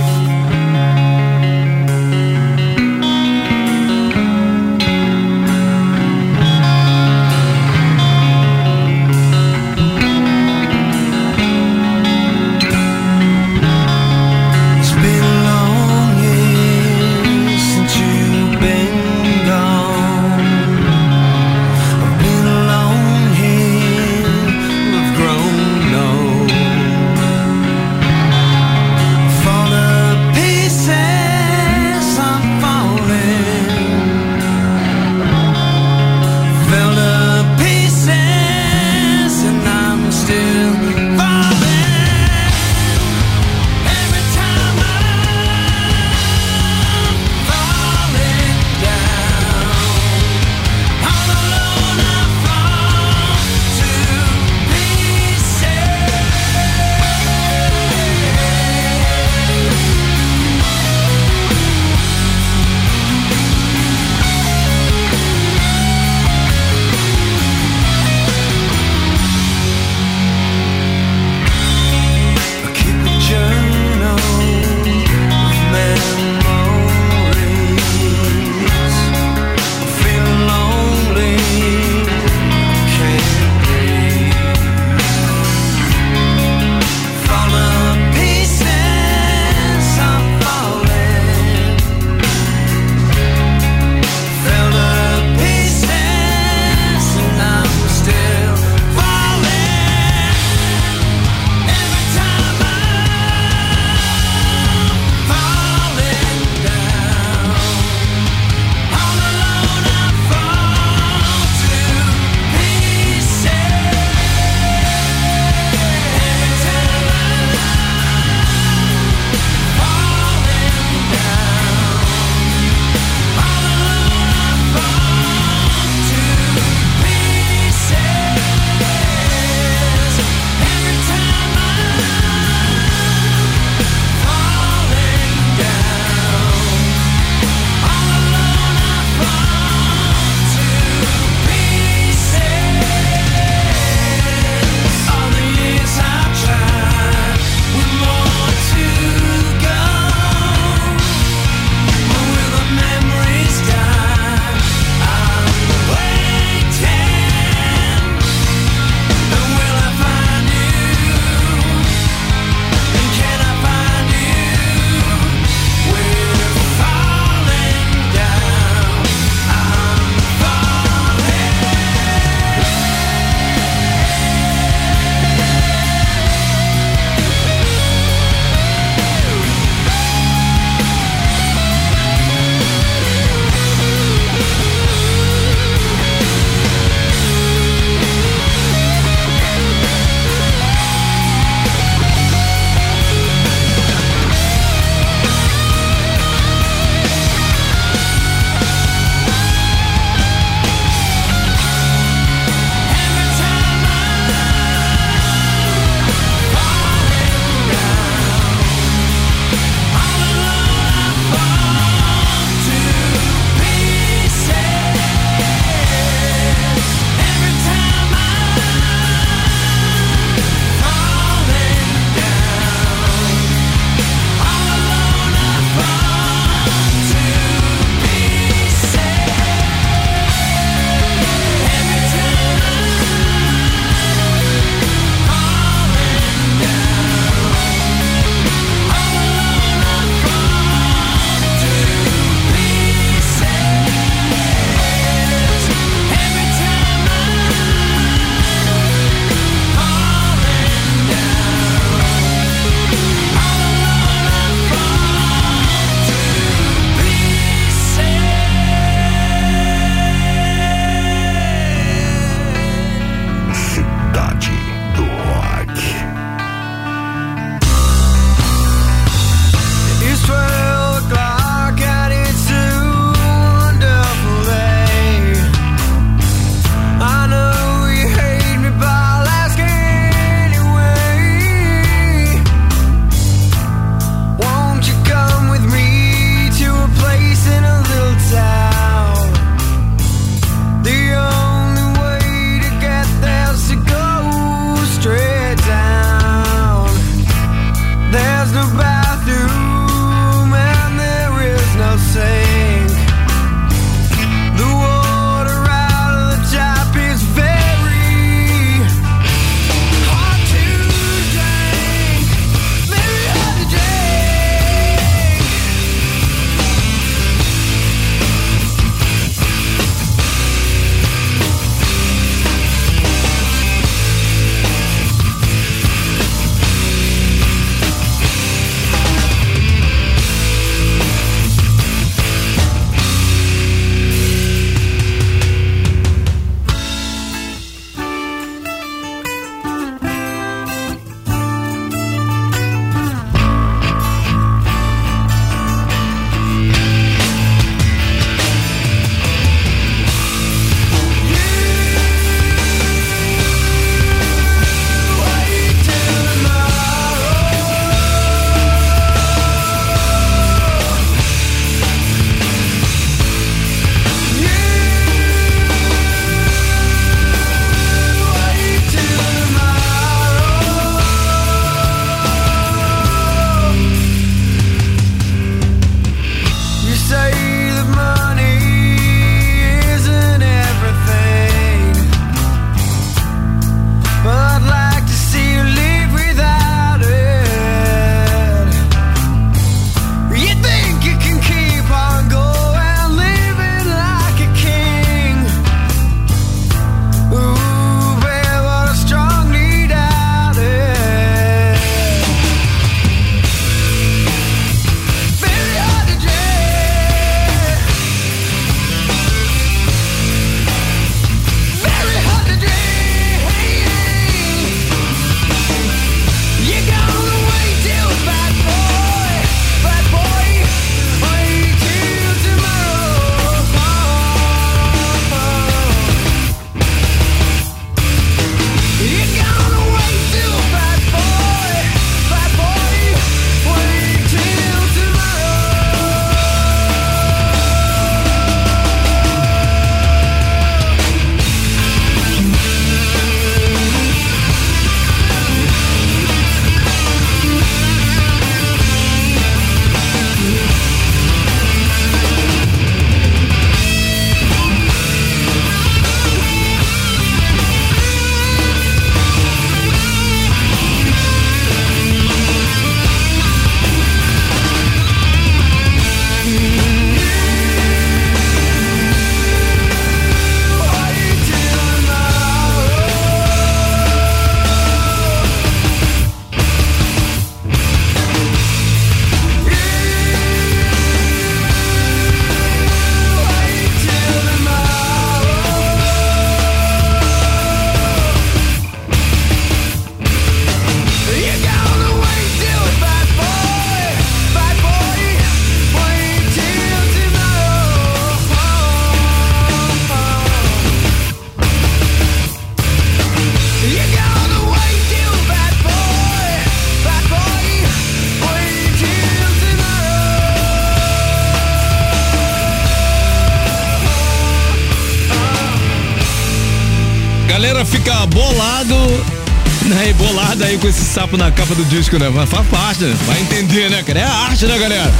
Sapo 521.25 521.37
na 521.37 521.51
capa 521.51 521.73
do 521.73 521.83
disco, 521.85 522.19
né? 522.19 522.29
Mas 522.29 522.47
faz 522.49 522.67
parte, 522.67 523.03
né? 523.03 523.15
Vai 523.25 523.41
entender, 523.41 523.89
né, 523.89 524.03
cara? 524.03 524.19
É 524.19 524.23
a 524.23 524.31
arte, 524.31 524.65
né, 524.67 524.77
galera? 524.77 525.11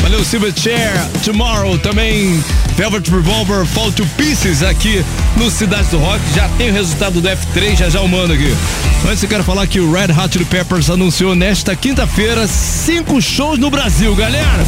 Valeu, 0.00 0.24
Silverchair, 0.24 0.90
Tomorrow, 1.24 1.78
também 1.78 2.42
Velvet 2.76 3.08
Revolver, 3.08 3.64
Fall 3.66 3.92
to 3.92 4.04
Pieces 4.16 4.62
aqui 4.62 5.04
no 5.36 5.48
Cidade 5.50 5.88
do 5.88 5.98
Rock. 5.98 6.20
Já 6.34 6.48
tem 6.58 6.70
o 6.70 6.72
resultado 6.72 7.20
do 7.20 7.28
F3, 7.28 7.76
já 7.76 7.88
já 7.88 8.00
eu 8.00 8.08
mando 8.08 8.32
aqui. 8.32 8.52
Antes 9.08 9.22
eu 9.22 9.28
quero 9.28 9.44
falar 9.44 9.66
que 9.68 9.78
o 9.78 9.92
Red 9.92 10.12
Hot 10.12 10.32
Chili 10.32 10.44
Peppers 10.44 10.90
anunciou 10.90 11.34
nesta 11.36 11.76
quinta-feira 11.76 12.48
cinco 12.48 13.22
shows 13.22 13.58
no 13.58 13.70
Brasil, 13.70 14.14
galera. 14.16 14.64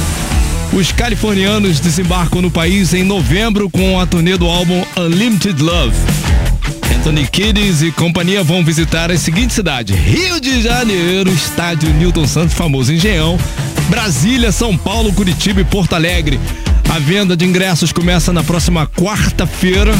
Os 0.72 0.92
californianos 0.92 1.80
desembarcam 1.80 2.40
no 2.40 2.50
país 2.50 2.94
em 2.94 3.02
novembro 3.02 3.68
com 3.68 3.98
a 3.98 4.06
turnê 4.06 4.36
do 4.36 4.46
álbum 4.46 4.84
Unlimited 4.96 5.60
Love. 5.60 5.96
Anthony 6.92 7.26
Kiddis 7.26 7.82
e 7.82 7.92
companhia 7.92 8.42
vão 8.42 8.64
visitar 8.64 9.10
as 9.10 9.20
seguintes 9.20 9.54
cidades: 9.54 9.96
Rio 9.96 10.40
de 10.40 10.60
Janeiro, 10.60 11.30
estádio 11.32 11.92
Newton 11.94 12.26
Santos, 12.26 12.54
famoso 12.54 12.92
Engenhão, 12.92 13.38
Brasília, 13.88 14.50
São 14.50 14.76
Paulo, 14.76 15.12
Curitiba 15.12 15.60
e 15.60 15.64
Porto 15.64 15.94
Alegre. 15.94 16.40
A 16.90 16.98
venda 16.98 17.36
de 17.36 17.44
ingressos 17.44 17.92
começa 17.92 18.32
na 18.32 18.42
próxima 18.42 18.86
quarta-feira, 18.86 19.92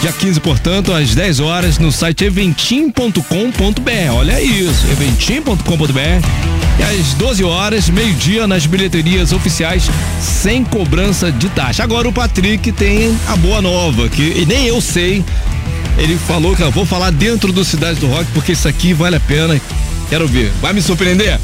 dia 0.00 0.12
15, 0.12 0.40
portanto, 0.40 0.92
às 0.92 1.14
10 1.14 1.40
horas, 1.40 1.78
no 1.78 1.92
site 1.92 2.24
eventim.com.br. 2.24 4.14
Olha 4.14 4.40
isso, 4.40 4.86
eventim.com.br. 4.90 6.52
E 6.78 6.82
às 6.82 7.14
12 7.14 7.44
horas, 7.44 7.88
meio-dia, 7.90 8.46
nas 8.46 8.66
bilheterias 8.66 9.32
oficiais, 9.32 9.90
sem 10.20 10.64
cobrança 10.64 11.30
de 11.30 11.48
taxa. 11.50 11.82
Agora 11.82 12.08
o 12.08 12.12
Patrick 12.12 12.72
tem 12.72 13.16
a 13.28 13.36
boa 13.36 13.60
nova, 13.60 14.08
que 14.08 14.22
e 14.22 14.46
nem 14.46 14.66
eu 14.66 14.80
sei. 14.80 15.22
Ele 15.98 16.16
falou 16.16 16.56
que 16.56 16.62
eu 16.62 16.70
vou 16.70 16.84
falar 16.86 17.10
dentro 17.10 17.52
do 17.52 17.64
Cidade 17.64 18.00
do 18.00 18.06
Rock, 18.06 18.30
porque 18.32 18.52
isso 18.52 18.66
aqui 18.66 18.92
vale 18.92 19.16
a 19.16 19.20
pena. 19.20 19.60
Quero 20.08 20.26
ver. 20.26 20.50
Vai 20.60 20.72
me 20.72 20.82
surpreender? 20.82 21.38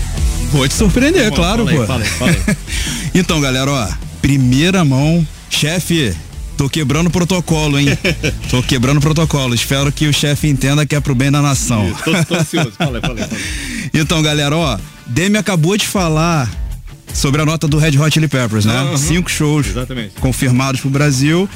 Vou 0.50 0.66
te 0.66 0.74
surpreender, 0.74 1.28
Bom, 1.30 1.36
claro, 1.36 1.66
fala 1.66 2.02
aí, 2.04 2.08
pô. 2.10 2.16
fala 2.16 2.32
aí. 2.32 2.56
então, 3.14 3.40
galera, 3.40 3.70
ó, 3.70 3.88
primeira 4.22 4.84
mão, 4.84 5.26
chefe, 5.50 6.14
tô 6.56 6.68
quebrando 6.68 7.10
protocolo, 7.10 7.78
hein? 7.78 7.86
tô 8.50 8.62
quebrando 8.62 9.00
protocolo. 9.00 9.54
Espero 9.54 9.92
que 9.92 10.06
o 10.06 10.12
chefe 10.12 10.48
entenda 10.48 10.86
que 10.86 10.94
é 10.94 11.00
pro 11.00 11.14
bem 11.14 11.30
da 11.30 11.42
nação. 11.42 11.92
Tô, 12.02 12.12
tô 12.24 12.34
ansioso. 12.34 12.72
Fala 12.76 12.98
aí, 12.98 13.00
fala 13.02 13.20
aí, 13.20 13.28
fala 13.28 13.40
aí. 13.40 13.90
Então, 13.94 14.22
galera, 14.22 14.56
ó, 14.56 14.78
Demi 15.06 15.38
acabou 15.38 15.76
de 15.76 15.86
falar 15.86 16.50
sobre 17.12 17.40
a 17.40 17.46
nota 17.46 17.66
do 17.66 17.78
Red 17.78 17.98
Hot 17.98 18.12
Chili 18.12 18.28
Peppers, 18.28 18.64
né? 18.64 18.74
Aham. 18.74 18.96
Cinco 18.96 19.30
shows 19.30 19.66
Exatamente. 19.66 20.14
confirmados 20.20 20.80
pro 20.80 20.90
Brasil. 20.90 21.48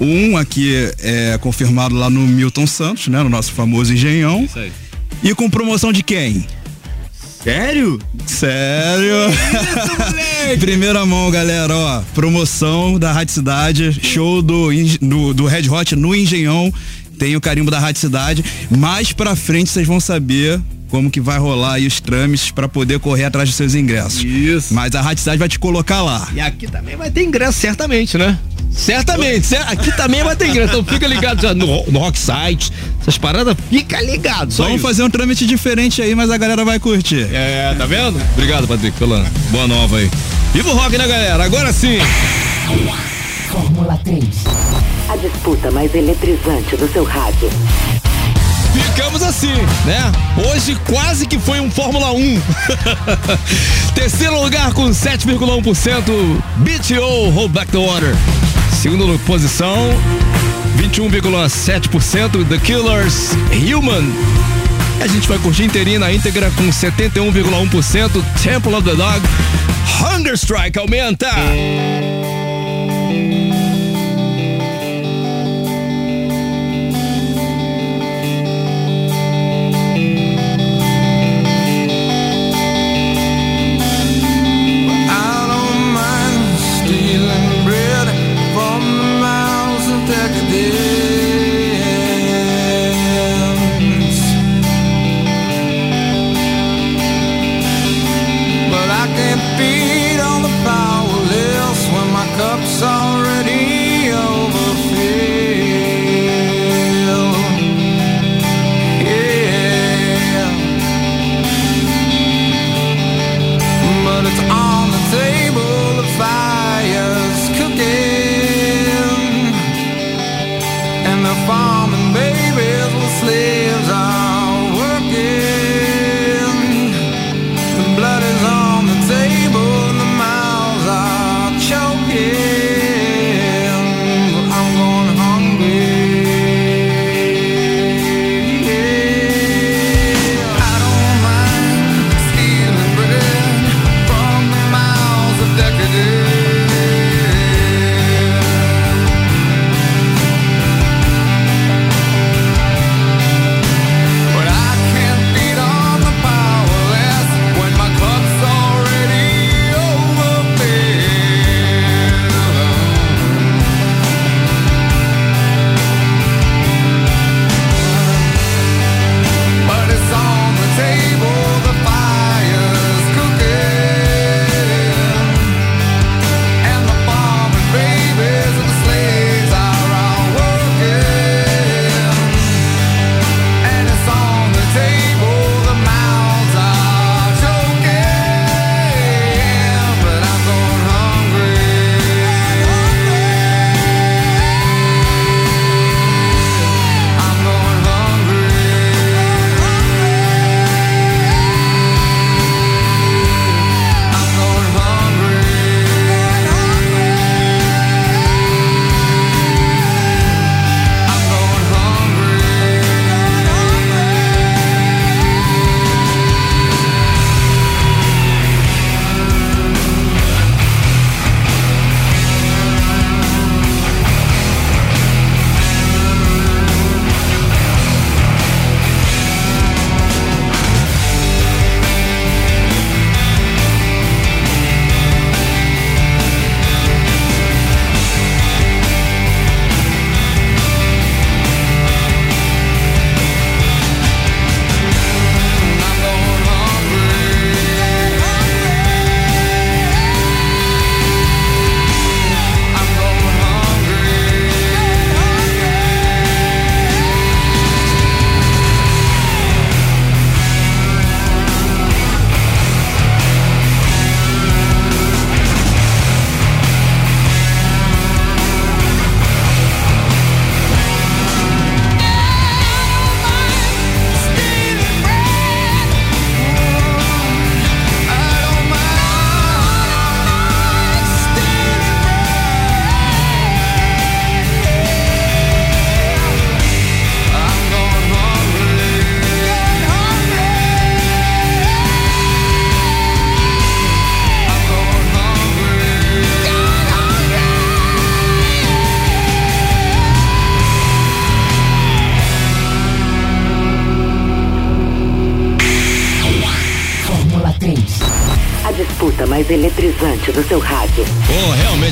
Um 0.00 0.36
aqui 0.38 0.90
é 0.98 1.36
confirmado 1.38 1.94
lá 1.94 2.08
no 2.08 2.20
Milton 2.20 2.66
Santos, 2.66 3.08
né? 3.08 3.22
No 3.22 3.28
nosso 3.28 3.52
famoso 3.52 3.92
Engenhão. 3.92 4.44
Isso 4.44 4.58
aí. 4.58 4.72
E 5.22 5.34
com 5.34 5.50
promoção 5.50 5.92
de 5.92 6.02
quem? 6.02 6.46
Sério? 7.44 7.98
Sério? 8.26 9.14
Primeira 10.58 11.04
mão, 11.04 11.30
galera, 11.30 11.74
ó. 11.74 12.02
Promoção 12.14 12.98
da 12.98 13.12
Rádio 13.12 13.34
Cidade, 13.34 14.00
show 14.02 14.40
do, 14.40 14.68
do, 15.00 15.34
do 15.34 15.46
Red 15.46 15.68
Hot 15.68 15.94
no 15.94 16.14
Engenhão. 16.14 16.72
Tem 17.18 17.36
o 17.36 17.40
carimbo 17.40 17.70
da 17.70 17.78
Rádio 17.78 18.00
Cidade. 18.00 18.44
Mais 18.70 19.12
pra 19.12 19.36
frente 19.36 19.68
vocês 19.68 19.86
vão 19.86 20.00
saber 20.00 20.58
como 20.90 21.10
que 21.10 21.20
vai 21.20 21.38
rolar 21.38 21.74
aí 21.74 21.86
os 21.86 22.00
trâmites 22.00 22.50
pra 22.50 22.68
poder 22.68 22.98
correr 22.98 23.24
atrás 23.24 23.48
dos 23.48 23.56
seus 23.56 23.74
ingressos. 23.74 24.22
Isso. 24.24 24.74
Mas 24.74 24.94
a 24.94 25.00
Rádio 25.00 25.20
Cidade 25.22 25.38
vai 25.38 25.48
te 25.48 25.58
colocar 25.58 26.02
lá. 26.02 26.28
E 26.34 26.40
aqui 26.40 26.66
também 26.66 26.96
vai 26.96 27.10
ter 27.10 27.22
ingresso, 27.22 27.58
certamente, 27.58 28.18
né? 28.18 28.38
Certamente, 28.72 29.46
cer- 29.46 29.64
aqui 29.68 29.90
também 29.96 30.22
vai 30.22 30.36
ter 30.36 30.48
ingresso. 30.48 30.68
Então 30.78 30.84
fica 30.84 31.06
ligado 31.06 31.42
já 31.42 31.52
no, 31.52 31.84
no 31.86 31.98
Rock 31.98 32.18
Site, 32.18 32.72
essas 33.00 33.18
paradas, 33.18 33.56
fica 33.68 34.00
ligado. 34.00 34.52
Só 34.52 34.62
Vamos 34.64 34.78
isso. 34.78 34.86
fazer 34.86 35.02
um 35.02 35.10
trâmite 35.10 35.44
diferente 35.46 36.00
aí, 36.00 36.14
mas 36.14 36.30
a 36.30 36.36
galera 36.38 36.64
vai 36.64 36.78
curtir. 36.78 37.28
É, 37.32 37.74
tá 37.76 37.84
vendo? 37.86 38.20
Obrigado, 38.32 38.68
Patrick, 38.68 38.96
pela 38.98 39.26
boa 39.50 39.66
nova 39.66 39.98
aí. 39.98 40.08
Viva 40.54 40.70
o 40.70 40.74
rock, 40.74 40.96
né, 40.96 41.06
galera? 41.06 41.44
Agora 41.44 41.72
sim. 41.72 41.98
Fórmula 43.50 43.98
3. 44.04 44.24
A 45.08 45.16
disputa 45.16 45.70
mais 45.72 45.92
eletrizante 45.94 46.76
do 46.76 46.88
seu 46.92 47.02
rádio. 47.04 47.50
Ficamos 48.94 49.22
assim, 49.22 49.54
né? 49.84 50.12
Hoje 50.50 50.76
quase 50.86 51.26
que 51.26 51.38
foi 51.38 51.60
um 51.60 51.70
Fórmula 51.70 52.12
1. 52.12 52.40
Terceiro 53.94 54.42
lugar 54.42 54.72
com 54.72 54.90
7,1%, 54.90 56.02
BTO 56.56 57.30
Hold 57.30 57.52
Back 57.52 57.70
the 57.70 57.78
Water. 57.78 58.14
Segunda 58.80 59.18
posição, 59.20 59.76
21,7%, 60.78 62.48
The 62.48 62.58
Killers 62.58 63.30
Human. 63.52 64.04
A 65.00 65.06
gente 65.06 65.28
vai 65.28 65.38
curtir 65.38 65.64
inteirinha 65.64 65.98
na 65.98 66.12
íntegra 66.12 66.50
com 66.50 66.68
71,1%, 66.68 68.24
Temple 68.42 68.74
of 68.74 68.88
the 68.88 68.94
Dog. 68.96 69.20
Hunger 70.02 70.34
Strike 70.34 70.78
aumenta. 70.78 71.28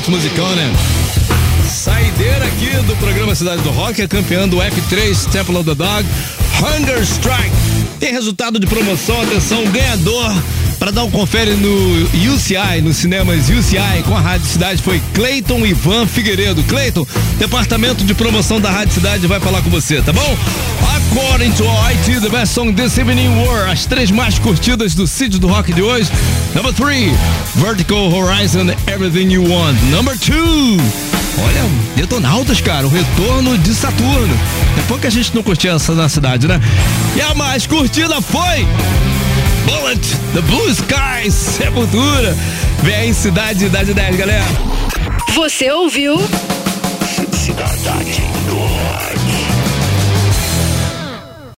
Musicão, 0.09 0.55
né? 0.55 0.73
Saideira 1.67 2.45
aqui 2.45 2.69
do 2.87 2.95
programa 2.95 3.35
Cidade 3.35 3.61
do 3.61 3.69
Rock, 3.69 4.01
é 4.01 4.07
campeã 4.07 4.47
do 4.47 4.57
F3 4.57 5.29
Temple 5.31 5.55
of 5.55 5.65
the 5.65 5.75
Dog, 5.75 6.07
Hunger 6.59 7.01
Strike. 7.03 7.68
Tem 7.99 8.13
resultado 8.13 8.59
de 8.59 8.65
promoção, 8.65 9.21
atenção, 9.21 9.63
ganhador. 9.65 10.33
Para 10.79 10.91
dar 10.91 11.03
um 11.03 11.11
confere 11.11 11.55
no 11.55 12.33
UCI, 12.33 12.81
nos 12.81 12.95
cinemas 12.95 13.49
UCI, 13.49 14.01
com 14.07 14.15
a 14.15 14.21
Rádio 14.21 14.47
Cidade, 14.47 14.81
foi 14.81 15.01
Cleiton 15.13 15.65
Ivan 15.65 16.07
Figueiredo. 16.07 16.63
Cleiton, 16.63 17.05
departamento 17.37 18.05
de 18.05 18.13
promoção 18.13 18.61
da 18.61 18.71
Rádio 18.71 18.93
Cidade 18.93 19.27
vai 19.27 19.41
falar 19.41 19.61
com 19.61 19.69
você, 19.69 20.01
tá 20.01 20.13
bom? 20.13 20.37
According 21.11 21.51
to 21.53 21.65
IT, 21.91 22.21
the 22.21 22.29
best 22.29 22.53
song 22.53 22.71
this 22.73 22.97
evening 22.97 23.27
were 23.41 23.69
as 23.69 23.85
três 23.85 24.09
mais 24.09 24.39
curtidas 24.39 24.95
do 24.95 25.05
sítio 25.05 25.37
do 25.37 25.47
rock 25.47 25.73
de 25.73 25.81
hoje. 25.81 26.09
Number 26.55 26.71
three, 26.73 27.11
Vertical 27.55 28.09
Horizon, 28.13 28.69
Everything 28.87 29.33
You 29.33 29.43
Want. 29.43 29.77
Number 29.91 30.17
two, 30.17 30.77
Olha, 31.37 31.69
detonautas, 31.95 32.59
cara, 32.59 32.85
o 32.85 32.89
retorno 32.89 33.57
de 33.57 33.73
Saturno. 33.73 34.37
É 34.77 34.81
pouco 34.87 35.01
que 35.01 35.07
a 35.07 35.11
gente 35.11 35.33
não 35.35 35.43
curtia 35.43 35.71
essa 35.71 35.93
na 35.93 36.09
cidade, 36.09 36.47
né? 36.47 36.59
E 37.15 37.21
a 37.21 37.33
mais 37.33 37.65
curtida 37.67 38.21
foi. 38.21 38.67
Bullet, 39.65 39.99
The 40.33 40.41
Blue 40.41 40.69
Skies, 40.69 41.33
Sepultura. 41.33 42.35
Vem 42.83 42.95
aí, 42.95 43.13
Cidade, 43.13 43.65
Idade 43.65 43.93
10, 43.93 44.15
galera. 44.15 44.45
Você 45.35 45.71
ouviu? 45.71 46.17
Cidade 47.31 48.21
do 48.47 49.48